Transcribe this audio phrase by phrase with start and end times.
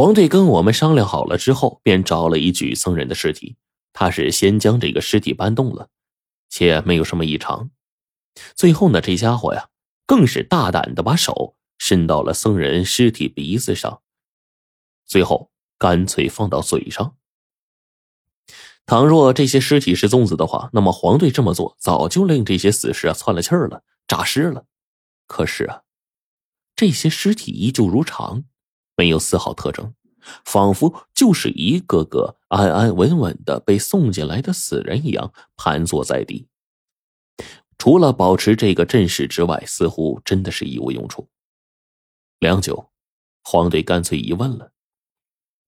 [0.00, 3.58] 黄队跟我们商量好了之后，便找了一具僧人的尸体。
[3.92, 5.90] 他是先将这个尸体搬动了，
[6.48, 7.68] 且没有什么异常。
[8.54, 9.68] 最后呢，这家伙呀，
[10.06, 14.00] 更是大胆的把手伸到了僧人尸体鼻子上，
[15.04, 17.16] 最后干脆放到嘴上。
[18.86, 24.64] 倘若这些尸体是粽子的话，那么黄队这么做早就令这些死尸啊窜了气儿了，诈尸了。
[25.26, 25.82] 可是啊，
[26.74, 28.44] 这些尸体依旧如常，
[29.00, 29.94] 没有丝毫特征，
[30.44, 36.48] 仿佛就是一个个安安稳稳的被送进来的死人一样，盘坐在地。
[37.78, 41.30] 除了保持这个阵势之外，似乎真的是一无用处。
[42.40, 42.90] 良久，
[43.42, 44.72] 黄队干脆一问了，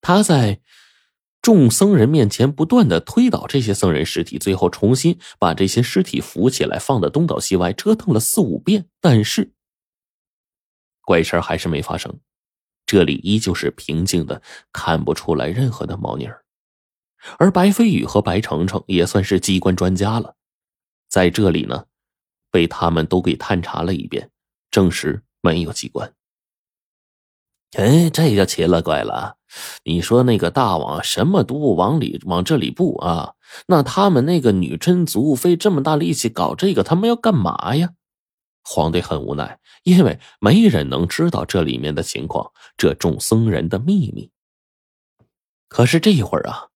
[0.00, 0.60] 他在。
[1.42, 9.54] 众僧人面前不断的推倒这些僧人尸体，最后重新把这些尸体扶起来，放的东倒西歪，折腾了四五遍，但是
[11.00, 12.20] 怪事还是没发生。
[12.90, 16.44] 这里依旧是平静的，看不出来任何的猫腻儿。
[17.38, 20.34] 而白飞宇和白程程也算是机关专家了，
[21.08, 21.84] 在这里呢，
[22.50, 24.32] 被他们都给探查了一遍，
[24.72, 26.12] 证实没有机关。
[27.76, 29.36] 哎，这就奇了怪了。
[29.84, 33.34] 你说那个大王什么都不往里往这里布啊？
[33.68, 37.90] 那他们那个女真族费这么大力气搞这个，他们要干嘛呀？
[38.64, 44.30] 皇帝很无奈，因为没人能知道这里面的情况，这众僧人的秘密。
[45.68, 46.68] 可是这一会儿啊，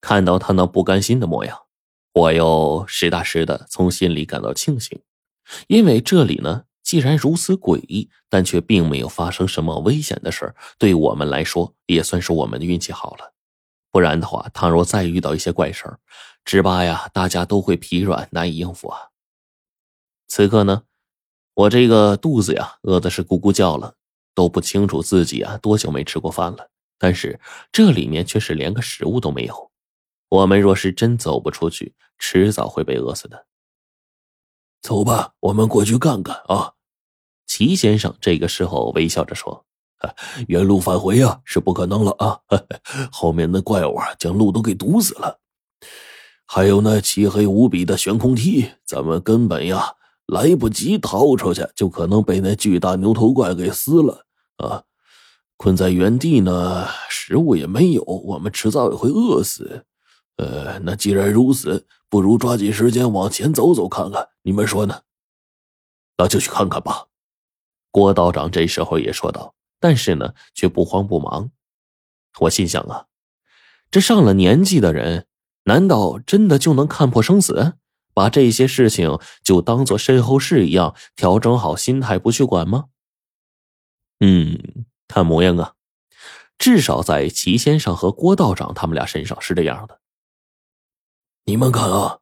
[0.00, 1.62] 看到他那不甘心的模样，
[2.12, 5.02] 我又实打实的从心里感到庆幸，
[5.68, 6.64] 因为这里呢。
[6.82, 13.32] 既然如此诡异，但却并没有发生什么危险的事对我们来说也算是我们的运气好了。
[13.92, 15.98] 不然的话，倘若再遇到一些怪事，
[16.44, 19.10] 只怕呀，大家都会疲软难以应付啊。
[20.26, 20.82] 此刻呢，
[21.60, 23.94] 我这个肚子呀，饿的是咕咕叫了，
[24.34, 26.70] 都不清楚自己啊多久没吃过饭了。
[26.98, 27.38] 但是
[27.70, 29.70] 这里面却是连个食物都没有。
[30.30, 33.46] 我们若是真走不出去，迟早会被饿死的。
[34.80, 36.72] 走吧，我们过去看看啊。
[37.46, 39.66] 齐先生这个时候微笑着说
[40.48, 42.40] ：“原路返回呀，是不可能了啊！
[43.12, 45.40] 后面的怪物啊将路都给堵死了，
[46.46, 49.96] 还有那漆黑无比的悬空梯，咱们根本呀
[50.30, 54.24] 来不及逃出去，就可能被那巨大牛头怪给撕了
[54.58, 54.84] 啊！
[55.56, 59.84] 困在原地呢，食物也没有，我们迟早也会饿死。
[60.36, 65.02] 呃，那既然如此，不如抓紧时间往前走走看看，你们说呢？
[66.16, 67.06] 那就去看看吧。”
[67.90, 71.50] 郭道长这时候也说道，但是呢，却不慌不忙。
[72.38, 73.06] 我心想啊，
[73.90, 75.26] 这上了年纪的人，
[75.64, 77.74] 难道真的就能看破生死，
[78.12, 82.86] 把这些事情就当做身后事一样，调整好心态不去管吗？
[84.20, 85.74] 嗯，看模样啊，
[86.58, 90.00] 至少在齐先生和郭道长他们俩身上是这样的。
[91.44, 92.18] 你们看啊，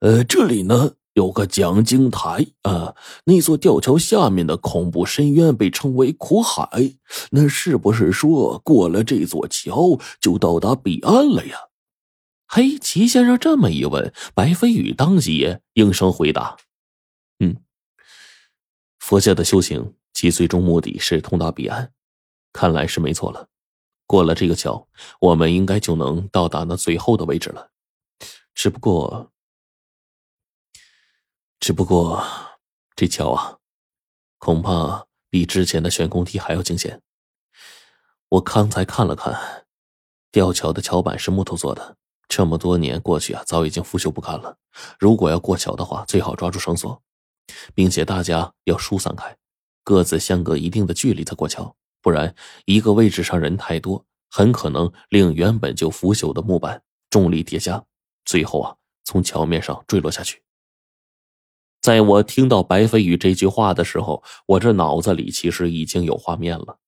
[0.00, 0.92] 呃，这里呢。
[1.14, 2.94] 有个讲经台啊，
[3.26, 6.94] 那座吊桥下面的恐怖深渊被称为苦海。
[7.32, 11.58] 那是不是说过了这座桥就到达彼岸了呀？
[12.54, 16.58] 嘿，齐先生这么一问，白飞宇当即应声回答
[17.40, 17.64] ：“嗯，
[18.98, 21.94] 佛教的修行其最终目的是通达彼岸，
[22.52, 23.48] 看来是没错了。
[24.04, 24.86] 过了这个桥，
[25.18, 27.70] 我们应该就能到达那最后的位置了。
[28.52, 29.32] 只不过……”
[31.58, 32.22] 只不过，
[32.94, 33.60] 这桥啊，
[34.36, 37.00] 恐怕比之前的悬空梯还要惊险。
[38.28, 39.64] 我刚才看了看，
[40.30, 41.96] 吊桥的桥板是木头做的，
[42.34, 44.56] 这么多年过去啊，早已经腐朽不堪了。
[44.98, 47.02] 如果要过桥的话，最好抓住绳索，
[47.74, 49.36] 并且大家要疏散开，
[49.84, 52.34] 各自相隔一定的距离再过桥，不然
[52.64, 57.84] 一个位置上人太多，很可能令原本就腐朽的木板重力叠加，
[58.24, 60.42] 最后啊，从桥面上坠落下去。
[61.82, 66.78] 在我听到白飞宇这句话的时候，我这脑子里其实已经有画面了。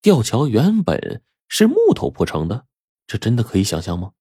[0.00, 2.64] 吊桥原本是木头铺成的，
[3.06, 4.12] 这真的可以想象吗？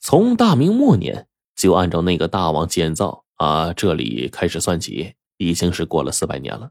[0.00, 1.26] 从大明末年
[1.56, 6.70] 就按照那个大王建造啊，这里开始算起，已经是过了四百年了。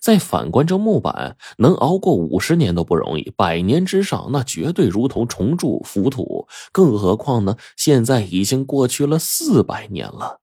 [0.00, 6.48] 再反观这木板，能熬过五十年都不容易，百年之上那绝对如同重铸浮土。
[6.72, 10.40] 更何况呢，现在已经过去了四百年了。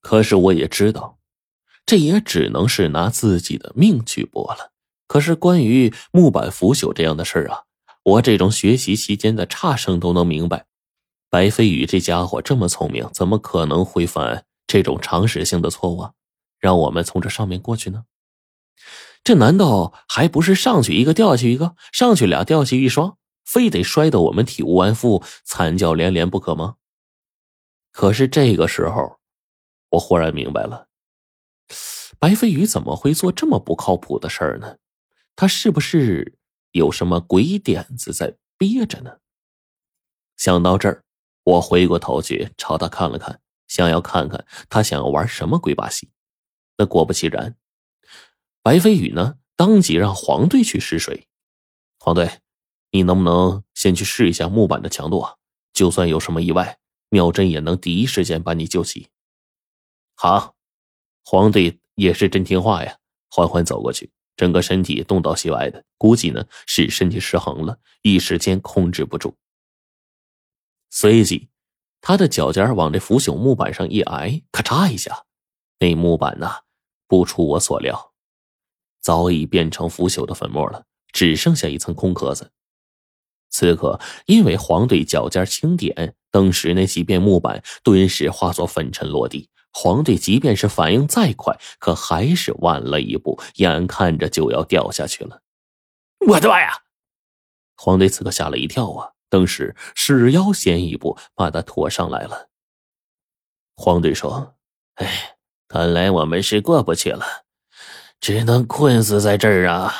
[0.00, 1.18] 可是我也知道，
[1.86, 4.72] 这也只能是拿自己的命去搏了。
[5.06, 7.62] 可是关于木板腐朽这样的事啊，
[8.02, 10.66] 我这种学习期间的差生都能明白。
[11.30, 16.12] 白飞宇这家伙这么聪明，怎么可能会犯这种常识性的错误啊？
[16.58, 18.04] 让我们从这上面过去呢？
[19.22, 26.76] 这难道还不是上去一个掉下去一个，上去俩掉下去一双，非得摔得我们体无完肤、惨叫连连不可吗？
[27.90, 29.18] 可是这个时候，
[29.90, 30.86] 我忽然明白了，
[32.18, 34.78] 白飞宇怎么会做这么不靠谱的事儿呢？
[35.36, 36.38] 他是不是
[36.72, 39.18] 有什么鬼点子在憋着呢？
[40.36, 41.04] 想到这儿，
[41.48, 46.10] 我回过头去朝他看了看，想要看看他想要玩什么鬼把戏。
[46.76, 47.56] 那果不其然。
[48.62, 49.38] 白飞宇呢？
[49.56, 51.26] 当即让黄队去试水。
[51.98, 52.40] 黄队，
[52.90, 55.36] 你能不能先去试一下木板的强度啊？
[55.72, 56.78] 就算有什么意外，
[57.08, 59.08] 妙珍也能第一时间把你救起。
[60.16, 60.54] 好，
[61.24, 62.98] 黄队也是真听话呀，
[63.30, 69.34] 缓缓走过去，整个身体东倒西歪的，估计呢是身体失衡了，一时间控制不住。
[70.90, 71.48] 随即，
[72.00, 75.24] 他的脚尖往这腐朽木板上一挨，咔嚓一下，
[75.78, 76.60] 那木板呐，
[77.06, 78.12] 不出我所料。
[79.00, 82.52] 早已变成腐朽的粉末了，只剩下一层空壳子。
[83.50, 89.48] 此刻，因为黄队脚尖轻点，当时那几片木板顿时化作粉尘落地。
[89.70, 95.42] 黄队即便是反应再快，可还是晚了一步，眼看着就要掉下去了。
[96.26, 96.72] 我的妈呀！
[97.76, 99.12] 黄队此刻吓了一跳啊！
[99.28, 102.48] 当时石妖先一步把他拖上来了。
[103.76, 104.56] 黄队说
[104.96, 105.36] ：“哎，
[105.68, 107.24] 看来我们是过不去了。”
[108.20, 109.94] 只能困死在这儿啊！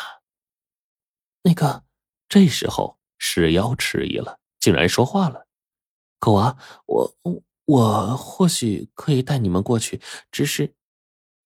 [1.43, 1.85] 那个，
[2.29, 5.47] 这时候石妖迟疑了，竟然说话了
[6.19, 7.17] ：“狗娃，我
[7.67, 10.01] 我或许可以带你们过去，
[10.33, 10.75] 只是，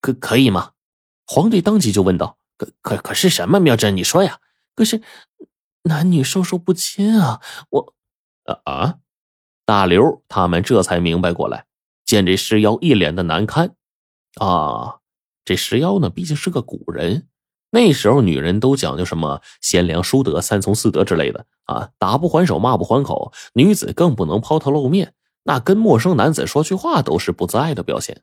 [0.01, 0.73] 可可以吗？”
[1.29, 3.61] 黄队当即就问道：“可可可是什么？
[3.61, 4.41] 妙珍，你说呀？
[4.75, 5.03] 可是
[5.85, 7.41] 男女授受不亲啊！
[7.71, 7.95] 我……
[8.45, 8.95] 啊啊！”
[9.65, 11.67] 大刘他们这才明白过来，
[12.05, 13.75] 见这石妖一脸的难堪，
[14.37, 14.99] 啊。
[15.45, 17.27] 这石妖呢，毕竟是个古人，
[17.71, 28.23] 那时候女人都讲究什么贤良淑德、三从四德之类的啊，打不还手，骂不还口，女子更不能抛头露面，那跟陌生男子说句话都是不自爱的表现。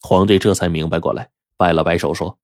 [0.00, 2.38] 皇帝这才明白过来，摆了摆手说：“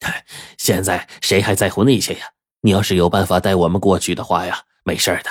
[0.58, 2.26] 现在谁还在乎那些呀？
[2.60, 5.30] 你要是有办法带我们过去的话呀，没事的。”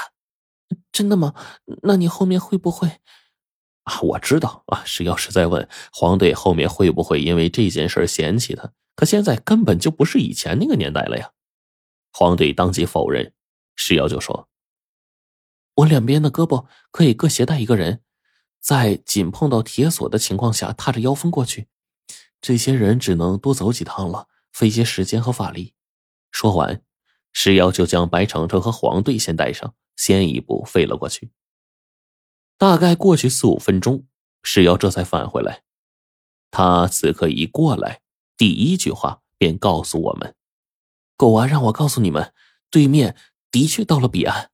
[0.91, 1.33] 真的吗？
[1.83, 2.99] 那你后面会不会？
[3.83, 8.71] 啊，我知道啊，是要是在问黄队后面会不会因为这件事嫌弃他？
[8.95, 11.31] 可现在根本就不是以前那个年代了呀。
[12.11, 13.31] 黄队当即否认，
[13.75, 14.49] 石瑶就说
[15.75, 18.01] ：“我两边的胳膊可以各携带一个人，
[18.59, 21.67] 在仅碰到铁索的情况下，踏着妖风过去。
[22.41, 25.75] 这些人只能多走几趟了，费些时间和法力。”
[26.31, 26.81] 说完，
[27.33, 31.31] 石瑶就将白程程和黄队先带上，先一步飞了过去。
[32.57, 34.05] 大概过去四五分钟，
[34.41, 35.63] 石瑶这才返回来。
[36.49, 38.01] 他此刻一过来，
[38.35, 40.35] 第一句话便告诉我们
[41.15, 42.33] ：“狗娃让我告诉你们，
[42.71, 43.15] 对面
[43.51, 44.49] 的确到了彼岸。”